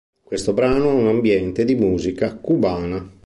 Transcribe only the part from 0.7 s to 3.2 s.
ha un ambiente di musica cubana.